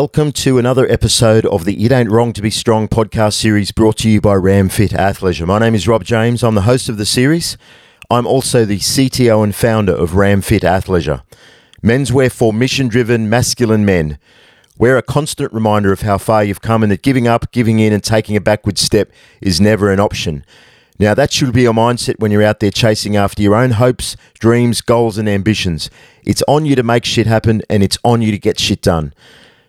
[0.00, 3.98] Welcome to another episode of the It Ain't Wrong to Be Strong podcast series brought
[3.98, 5.46] to you by RAMMFIT Athleisure.
[5.46, 6.42] My name is Rob James.
[6.42, 7.58] I'm the host of the series.
[8.10, 11.22] I'm also the CTO and founder of RAMMFIT Athleisure,
[11.82, 14.18] menswear for mission driven masculine men.
[14.78, 17.92] We're a constant reminder of how far you've come and that giving up, giving in,
[17.92, 19.12] and taking a backward step
[19.42, 20.46] is never an option.
[20.98, 24.16] Now, that should be your mindset when you're out there chasing after your own hopes,
[24.38, 25.90] dreams, goals, and ambitions.
[26.24, 29.12] It's on you to make shit happen and it's on you to get shit done.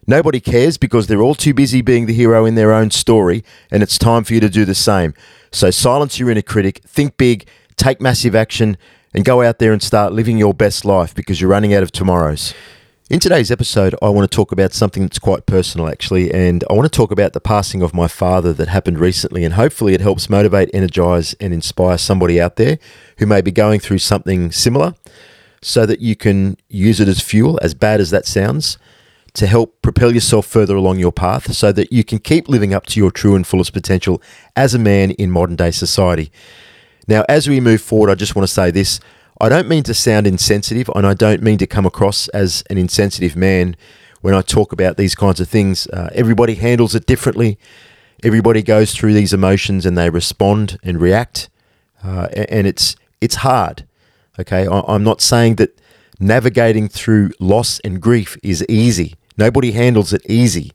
[0.08, 3.84] Nobody cares because they're all too busy being the hero in their own story, and
[3.84, 5.14] it's time for you to do the same.
[5.52, 7.46] So silence your inner critic, think big,
[7.77, 8.77] take massive action,
[9.14, 11.91] and go out there and start living your best life because you're running out of
[11.91, 12.54] tomorrows.
[13.12, 16.74] In today's episode, I want to talk about something that's quite personal, actually, and I
[16.74, 20.02] want to talk about the passing of my father that happened recently, and hopefully it
[20.02, 22.79] helps motivate, energize, and inspire somebody out there
[23.18, 24.96] who may be going through something similar
[25.62, 28.79] so that you can use it as fuel, as bad as that sounds
[29.34, 32.85] to help propel yourself further along your path so that you can keep living up
[32.87, 34.21] to your true and fullest potential
[34.55, 36.32] as a man in modern day society.
[37.07, 38.99] Now, as we move forward, I just want to say this.
[39.40, 42.77] I don't mean to sound insensitive, and I don't mean to come across as an
[42.77, 43.76] insensitive man
[44.21, 45.88] when I talk about these kinds of things.
[45.88, 47.57] Uh, everybody handles it differently.
[48.23, 51.49] Everybody goes through these emotions and they respond and react,
[52.04, 53.88] uh, and it's it's hard.
[54.40, 55.79] Okay, I'm not saying that
[56.20, 59.16] navigating through loss and grief is easy.
[59.42, 60.72] Nobody handles it easy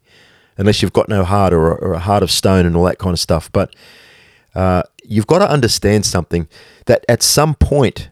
[0.56, 3.12] unless you've got no heart or, or a heart of stone and all that kind
[3.12, 3.48] of stuff.
[3.52, 3.72] But
[4.56, 6.48] uh, you've got to understand something
[6.86, 8.10] that at some point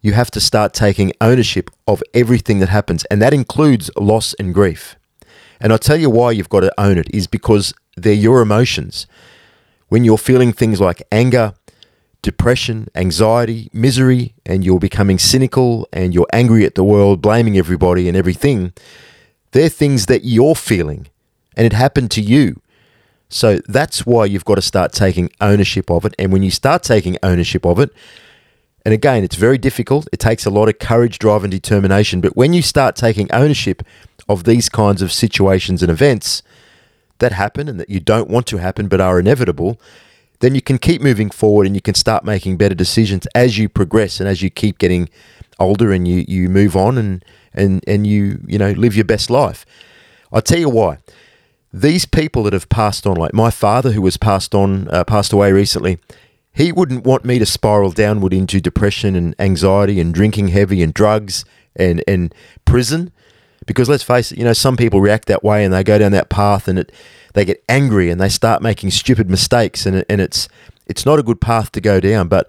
[0.00, 4.54] you have to start taking ownership of everything that happens, and that includes loss and
[4.54, 4.96] grief.
[5.60, 9.06] And I'll tell you why you've got to own it is because they're your emotions.
[9.88, 11.52] When you're feeling things like anger,
[12.22, 18.08] depression, anxiety, misery, and you're becoming cynical and you're angry at the world, blaming everybody
[18.08, 18.72] and everything,
[19.54, 21.06] they're things that you're feeling
[21.56, 22.60] and it happened to you.
[23.28, 26.12] So that's why you've got to start taking ownership of it.
[26.18, 27.90] And when you start taking ownership of it,
[28.84, 32.20] and again, it's very difficult, it takes a lot of courage, drive, and determination.
[32.20, 33.82] But when you start taking ownership
[34.28, 36.42] of these kinds of situations and events
[37.20, 39.80] that happen and that you don't want to happen but are inevitable,
[40.40, 43.68] then you can keep moving forward and you can start making better decisions as you
[43.68, 45.08] progress and as you keep getting
[45.58, 49.30] older and you, you move on and and and you you know live your best
[49.30, 49.64] life.
[50.32, 50.98] I'll tell you why.
[51.72, 55.32] These people that have passed on, like my father, who was passed on, uh, passed
[55.32, 55.98] away recently,
[56.52, 60.94] he wouldn't want me to spiral downward into depression and anxiety and drinking heavy and
[60.94, 61.44] drugs
[61.74, 62.32] and and
[62.64, 63.12] prison,
[63.66, 66.12] because let's face it, you know, some people react that way and they go down
[66.12, 66.92] that path and it
[67.34, 70.48] they get angry and they start making stupid mistakes and and it's
[70.86, 72.28] it's not a good path to go down.
[72.28, 72.48] But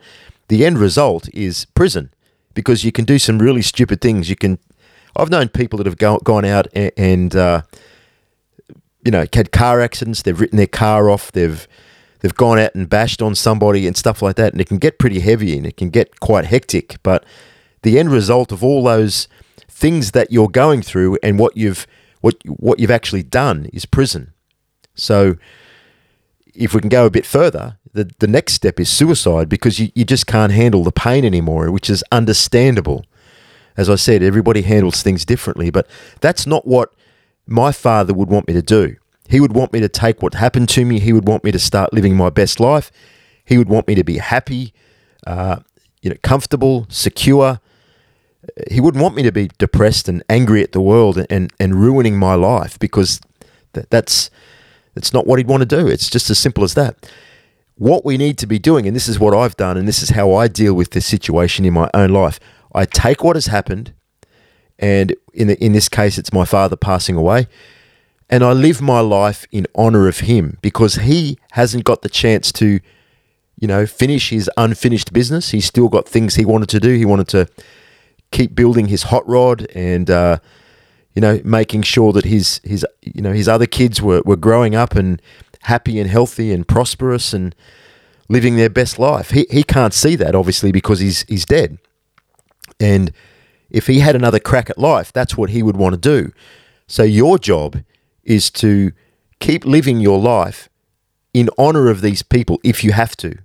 [0.49, 2.11] the end result is prison
[2.55, 4.29] because you can do some really stupid things.
[4.29, 4.57] You can
[5.15, 7.61] I've known people that have go, gone out and, and uh,
[9.03, 10.23] you know had car accidents.
[10.23, 11.31] They've written their car off.
[11.31, 11.67] They've
[12.19, 14.53] they've gone out and bashed on somebody and stuff like that.
[14.53, 16.97] And it can get pretty heavy and it can get quite hectic.
[17.03, 17.23] But
[17.83, 19.27] the end result of all those
[19.69, 21.85] things that you're going through and what you've
[22.21, 24.33] what what you've actually done is prison.
[24.95, 25.35] So
[26.55, 29.91] if we can go a bit further, the, the next step is suicide because you,
[29.95, 33.05] you just can't handle the pain anymore, which is understandable
[33.77, 35.87] as I said, everybody handles things differently, but
[36.21, 36.93] that's not what
[37.45, 38.95] my father would want me to do.
[39.27, 40.99] He would want me to take what happened to me.
[40.99, 42.91] He would want me to start living my best life.
[43.43, 44.73] He would want me to be happy,
[45.27, 45.57] uh,
[46.01, 47.59] you know, comfortable, secure.
[48.71, 52.17] He wouldn't want me to be depressed and angry at the world and, and ruining
[52.17, 53.19] my life because
[53.73, 54.29] that, that's
[54.95, 55.87] that's not what he'd want to do.
[55.87, 57.11] It's just as simple as that.
[57.75, 60.09] What we need to be doing, and this is what I've done, and this is
[60.09, 62.39] how I deal with this situation in my own life.
[62.73, 63.93] I take what has happened,
[64.79, 67.47] and in the, in this case, it's my father passing away,
[68.29, 72.51] and I live my life in honor of him because he hasn't got the chance
[72.53, 72.79] to,
[73.59, 75.51] you know, finish his unfinished business.
[75.51, 76.95] He's still got things he wanted to do.
[76.95, 77.47] He wanted to
[78.31, 80.09] keep building his hot rod and.
[80.09, 80.39] Uh,
[81.15, 84.75] you know, making sure that his his you know his other kids were, were growing
[84.75, 85.21] up and
[85.61, 87.55] happy and healthy and prosperous and
[88.27, 89.31] living their best life.
[89.31, 91.77] He he can't see that obviously because he's he's dead.
[92.79, 93.13] And
[93.69, 96.31] if he had another crack at life, that's what he would want to do.
[96.87, 97.81] So your job
[98.23, 98.91] is to
[99.39, 100.69] keep living your life
[101.33, 103.37] in honor of these people if you have to.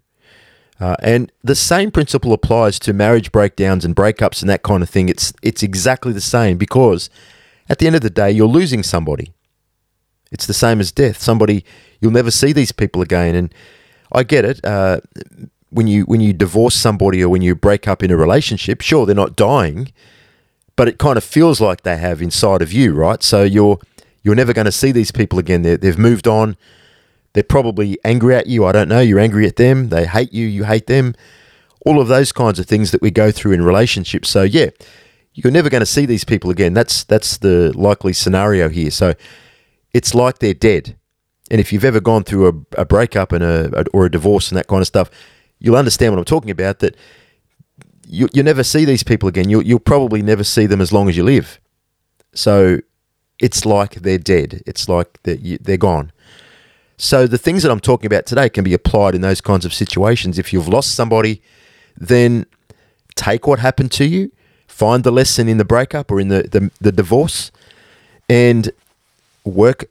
[0.81, 4.89] Uh, and the same principle applies to marriage breakdowns and breakups and that kind of
[4.89, 5.09] thing.
[5.09, 7.11] It's it's exactly the same because
[7.71, 9.33] at the end of the day, you're losing somebody.
[10.31, 11.19] It's the same as death.
[11.23, 11.65] Somebody
[12.01, 13.35] you'll never see these people again.
[13.35, 13.55] And
[14.13, 14.63] I get it.
[14.65, 15.01] Uh,
[15.71, 19.07] when you when you divorce somebody or when you break up in a relationship, sure
[19.07, 19.93] they're not dying,
[20.77, 23.23] but it kind of feels like they have inside of you, right?
[23.23, 23.79] So you're
[24.23, 25.63] You're never going to see these people again.
[25.63, 26.57] they they've moved on.
[27.33, 28.67] They're probably angry at you.
[28.67, 29.01] I don't know.
[29.01, 29.89] You're angry at them.
[29.89, 30.47] They hate you.
[30.47, 31.15] You hate them.
[31.87, 34.29] All of those kinds of things that we go through in relationships.
[34.29, 34.71] So yeah,
[35.33, 36.75] you're never going to see these people again.
[36.75, 38.91] That's that's the likely scenario here.
[38.91, 39.15] So
[39.93, 40.97] it's like they're dead.
[41.51, 44.51] And if you've ever gone through a, a breakup and a, a, or a divorce
[44.51, 45.11] and that kind of stuff,
[45.59, 46.79] you'll understand what I'm talking about.
[46.81, 46.97] That
[48.07, 49.49] you you never see these people again.
[49.49, 51.61] You'll you'll probably never see them as long as you live.
[52.35, 52.81] So
[53.41, 54.63] it's like they're dead.
[54.67, 56.13] It's like they're, they're gone.
[56.99, 59.73] So the things that I'm talking about today can be applied in those kinds of
[59.73, 60.39] situations.
[60.39, 61.41] If you've lost somebody,
[61.97, 62.45] then
[63.17, 64.31] take what happened to you,
[64.81, 67.53] find the lesson in the breakup or in the, the, the divorce,
[68.29, 68.71] and
[69.45, 69.85] work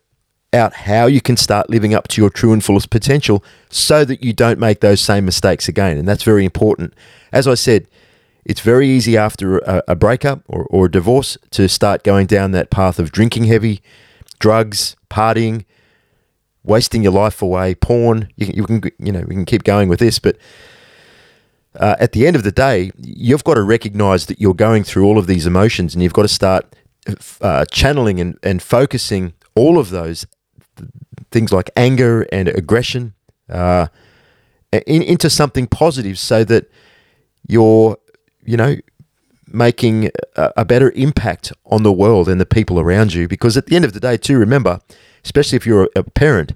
[0.52, 4.24] out how you can start living up to your true and fullest potential so that
[4.24, 5.96] you don't make those same mistakes again.
[6.00, 6.94] And that's very important.
[7.32, 7.86] As I said,
[8.46, 12.52] it's very easy after a, a breakup or, or a divorce to start going down
[12.52, 13.82] that path of drinking heavy,
[14.40, 15.66] drugs, partying,
[16.64, 18.30] wasting your life away, porn.
[18.38, 20.36] You you can, you know, we can keep going with this, but
[21.76, 25.06] uh, at the end of the day, you've got to recognize that you're going through
[25.06, 26.76] all of these emotions, and you've got to start
[27.42, 30.26] uh, channeling and, and focusing all of those
[31.32, 33.14] things like anger and aggression
[33.50, 33.88] uh,
[34.72, 36.70] in, into something positive, so that
[37.48, 37.98] you're,
[38.44, 38.76] you know,
[39.48, 43.28] making a, a better impact on the world and the people around you.
[43.28, 44.80] Because at the end of the day, too, remember
[45.24, 46.54] especially if you're a parent,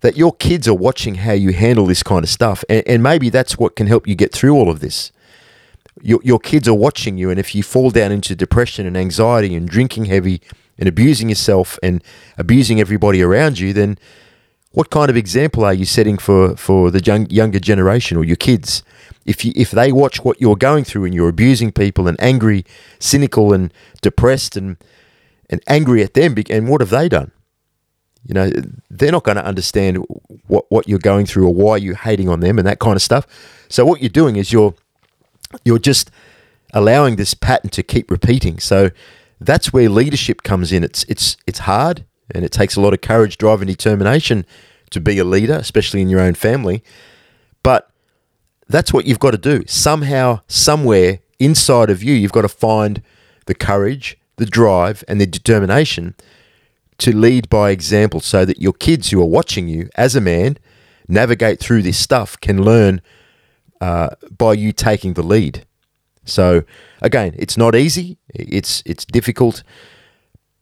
[0.00, 2.64] that your kids are watching how you handle this kind of stuff.
[2.68, 5.12] And, and maybe that's what can help you get through all of this.
[6.00, 9.56] Your, your kids are watching you, and if you fall down into depression and anxiety
[9.56, 10.40] and drinking heavy
[10.78, 12.04] and abusing yourself and
[12.36, 13.98] abusing everybody around you, then
[14.70, 18.36] what kind of example are you setting for, for the young, younger generation or your
[18.36, 18.84] kids?
[19.26, 22.64] If, you, if they watch what you're going through and you're abusing people and angry,
[23.00, 24.76] cynical, and depressed and,
[25.50, 27.32] and angry at them, and what have they done?
[28.24, 28.50] You know,
[28.90, 30.04] they're not going to understand
[30.46, 33.02] what, what you're going through or why you're hating on them and that kind of
[33.02, 33.26] stuff.
[33.68, 34.74] So what you're doing is you're
[35.64, 36.10] you're just
[36.74, 38.58] allowing this pattern to keep repeating.
[38.58, 38.90] So
[39.40, 40.84] that's where leadership comes in.
[40.84, 42.04] It's it's it's hard
[42.34, 44.44] and it takes a lot of courage, drive, and determination
[44.90, 46.82] to be a leader, especially in your own family.
[47.62, 47.90] But
[48.68, 49.64] that's what you've got to do.
[49.66, 53.02] Somehow, somewhere inside of you, you've got to find
[53.46, 56.14] the courage, the drive, and the determination
[56.98, 60.58] to lead by example so that your kids who are watching you as a man
[61.08, 63.00] navigate through this stuff can learn
[63.80, 65.64] uh, by you taking the lead.
[66.24, 66.64] So
[67.00, 69.62] again, it's not easy, it's it's difficult,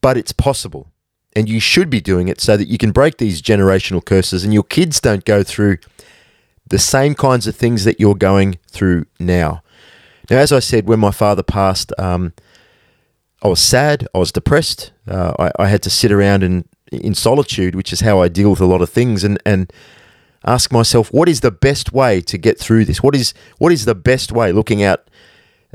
[0.01, 0.93] but it's possible.
[1.35, 4.55] And you should be doing it so that you can break these generational curses and
[4.55, 5.79] your kids don't go through
[6.67, 9.63] the same kinds of things that you're going through now.
[10.31, 12.33] Now, as I said, when my father passed, um,
[13.43, 14.93] I was sad, I was depressed.
[15.07, 18.51] Uh, I, I, had to sit around in, in solitude, which is how I deal
[18.51, 19.71] with a lot of things, and, and
[20.45, 23.03] ask myself, what is the best way to get through this?
[23.03, 24.53] What is what is the best way?
[24.53, 25.09] Looking out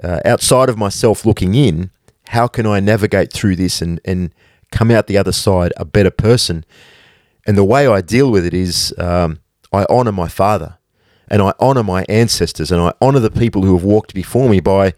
[0.02, 1.92] uh, outside of myself, looking in,
[2.30, 4.34] how can I navigate through this and and
[4.72, 6.66] come out the other side a better person?
[7.46, 9.40] And the way I deal with it is um,
[9.72, 10.80] I honor my father,
[11.28, 14.60] and I honor my ancestors, and I honor the people who have walked before me
[14.62, 14.94] by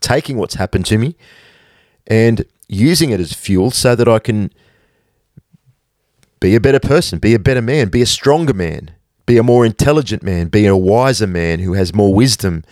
[0.00, 1.14] taking what's happened to me
[2.06, 4.50] and using it as fuel so that I can
[6.40, 8.92] be a better person, be a better man, be a stronger man,
[9.26, 12.64] be a more intelligent man, be a wiser man who has more wisdom.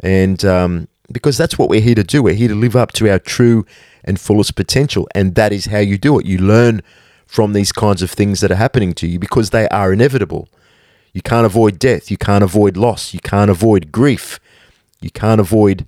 [0.00, 2.22] And um, because that's what we're here to do.
[2.22, 3.66] We're here to live up to our true
[4.04, 5.06] and fullest potential.
[5.14, 6.26] And that is how you do it.
[6.26, 6.82] You learn
[7.26, 10.48] from these kinds of things that are happening to you because they are inevitable.
[11.12, 12.10] You can't avoid death.
[12.10, 13.12] You can't avoid loss.
[13.12, 14.40] You can't avoid grief.
[15.00, 15.86] You can't avoid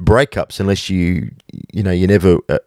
[0.00, 1.30] breakups unless you
[1.72, 2.58] you know you never uh,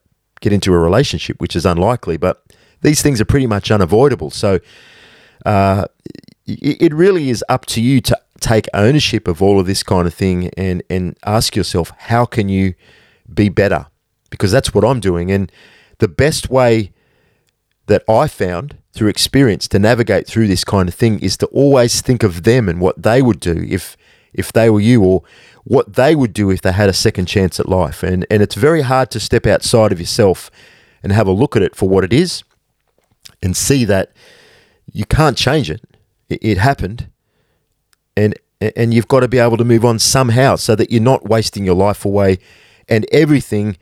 [0.42, 2.18] get into a relationship, which is unlikely.
[2.18, 2.44] But
[2.82, 4.32] these things are pretty much unavoidable.
[4.32, 4.60] So
[5.46, 5.86] uh,
[6.46, 10.08] it, it really is up to you to take ownership of all of this kind
[10.08, 12.74] of thing and and ask yourself how can you
[13.32, 13.86] be better
[14.32, 15.52] because that's what I'm doing and
[16.00, 16.92] the best way
[17.86, 22.02] that I found through experience to navigate through this kind of thing is to always
[22.02, 23.96] think of them and what they would do if
[24.34, 25.24] if they were you or
[25.64, 28.04] what they would do if they had a second chance at life.
[28.04, 30.50] And, and it's very hard to step outside of yourself
[31.04, 32.44] and have a look at it for what it is
[33.42, 34.12] and see that
[34.92, 35.82] you can't change it.
[36.30, 37.10] It, it happened.
[38.18, 38.36] And,
[38.76, 41.66] and you've got to be able to move on somehow so that you're not wasting
[41.66, 42.40] your life away
[42.88, 43.78] and everything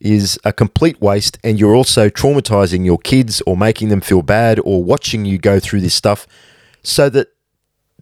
[0.00, 4.60] is a complete waste and you're also traumatizing your kids or making them feel bad
[4.64, 6.26] or watching you go through this stuff
[6.82, 7.28] so that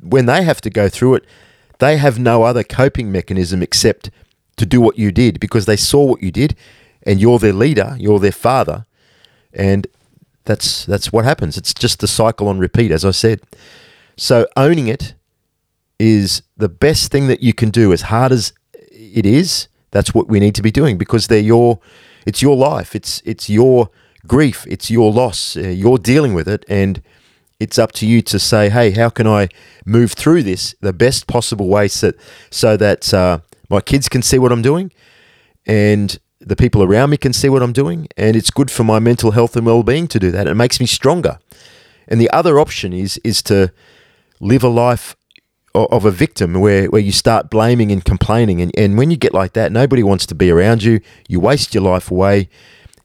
[0.01, 1.25] when they have to go through it
[1.83, 4.11] they have no other coping mechanism except
[4.57, 6.55] to do what you did because they saw what you did
[7.03, 8.87] and you're their leader, you're their father.
[9.53, 9.89] And
[10.45, 11.57] that's that's what happens.
[11.57, 13.41] It's just the cycle on repeat, as I said.
[14.17, 15.15] So owning it
[15.99, 17.93] is the best thing that you can do.
[17.93, 18.53] As hard as
[18.91, 21.81] it is, that's what we need to be doing because they're your,
[22.27, 22.95] it's your life.
[22.95, 23.91] It's it's your
[24.27, 24.67] grief.
[24.69, 25.57] It's your loss.
[25.57, 27.03] Uh, you're dealing with it, and
[27.63, 29.49] it's up to you to say, hey, how can I
[29.87, 32.13] move through this the best possible way so,
[32.51, 33.39] so that uh,
[33.71, 34.91] my kids can see what I'm doing,
[35.67, 38.99] and the people around me can see what I'm doing, and it's good for my
[38.99, 40.47] mental health and well-being to do that.
[40.47, 41.39] It makes me stronger.
[42.09, 43.73] And the other option is is to
[44.41, 45.15] live a life
[45.75, 48.61] of a victim where, where you start blaming and complaining.
[48.61, 51.01] And, and when you get like that, nobody wants to be around you.
[51.29, 52.49] You waste your life away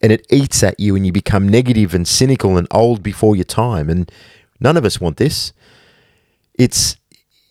[0.02, 3.46] and it eats at you and you become negative and cynical and old before your
[3.46, 3.90] time.
[3.90, 4.12] And
[4.60, 5.54] none of us want this.
[6.54, 6.98] It's,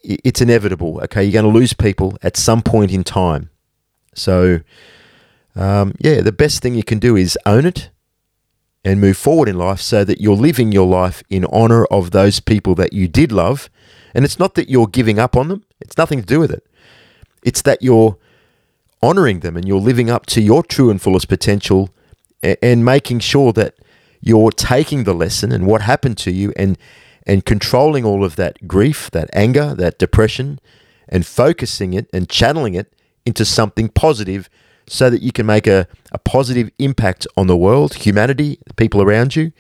[0.03, 1.01] it's inevitable.
[1.05, 1.25] Okay.
[1.25, 3.51] You're going to lose people at some point in time.
[4.15, 4.61] So,
[5.55, 7.91] um, yeah, the best thing you can do is own it
[8.85, 12.41] and move forward in life so that you're living your life in honor of those
[12.41, 13.69] people that you did love
[14.17, 16.67] and it's not that you're giving up on them, it's nothing to do with it.
[17.43, 18.17] It's that you're
[19.03, 21.91] honoring them and you're living up to your true and fullest potential
[22.43, 23.75] and making sure that
[24.21, 26.79] you're taking the lesson and what happened to you and
[27.27, 30.61] and controlling all of that grief, that anger, that depression
[31.09, 32.93] and focusing it and channeling it
[33.25, 34.49] into something positive
[34.89, 39.03] so that you can make a, a positive impact on the world, humanity, the people
[39.03, 39.53] around you.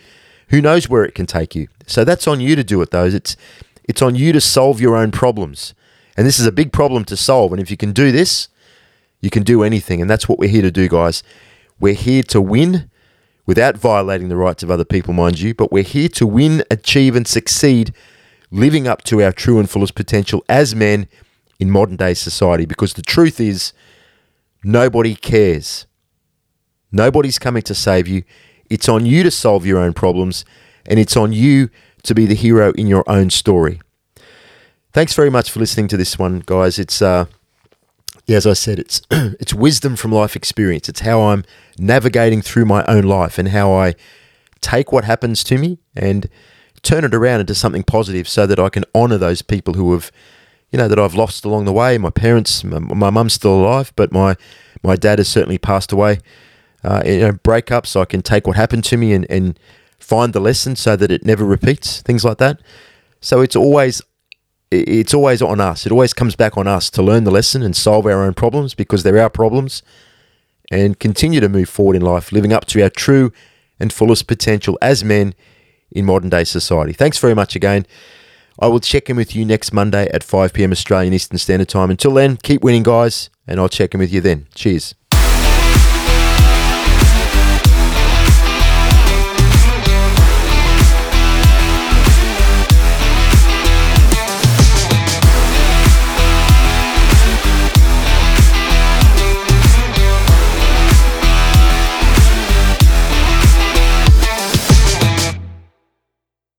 [0.48, 1.66] Who knows where it can take you?
[1.86, 3.06] So that's on you to do it, though.
[3.06, 3.36] It's
[3.88, 5.74] it's on you to solve your own problems.
[6.16, 7.52] And this is a big problem to solve.
[7.52, 8.48] And if you can do this,
[9.20, 10.00] you can do anything.
[10.00, 11.22] And that's what we're here to do, guys.
[11.78, 12.90] We're here to win
[13.46, 17.16] without violating the rights of other people, mind you, but we're here to win, achieve,
[17.16, 17.94] and succeed
[18.50, 21.08] living up to our true and fullest potential as men
[21.58, 22.66] in modern day society.
[22.66, 23.72] Because the truth is,
[24.62, 25.86] nobody cares.
[26.92, 28.24] Nobody's coming to save you.
[28.68, 30.44] It's on you to solve your own problems,
[30.84, 31.70] and it's on you
[32.02, 33.80] to be the hero in your own story.
[34.92, 36.78] Thanks very much for listening to this one, guys.
[36.78, 37.26] It's uh,
[38.26, 40.88] yeah, as I said, it's it's wisdom from life experience.
[40.88, 41.44] It's how I'm
[41.78, 43.94] navigating through my own life and how I
[44.60, 46.28] take what happens to me and
[46.82, 50.10] turn it around into something positive, so that I can honor those people who have,
[50.70, 51.98] you know, that I've lost along the way.
[51.98, 54.36] My parents, my, mum's still alive, but my
[54.82, 56.18] my dad has certainly passed away.
[56.84, 57.86] Uh, you know, breakups.
[57.86, 59.58] So I can take what happened to me and and
[60.00, 62.60] find the lesson so that it never repeats, things like that.
[63.20, 64.02] So it's always
[64.70, 65.86] it's always on us.
[65.86, 68.74] It always comes back on us to learn the lesson and solve our own problems
[68.74, 69.82] because they're our problems
[70.70, 73.32] and continue to move forward in life, living up to our true
[73.78, 75.34] and fullest potential as men
[75.92, 76.92] in modern day society.
[76.92, 77.86] Thanks very much again.
[78.58, 80.72] I will check in with you next Monday at 5 p.m.
[80.72, 81.90] Australian Eastern Standard Time.
[81.90, 84.46] Until then, keep winning, guys, and I'll check in with you then.
[84.54, 84.94] Cheers.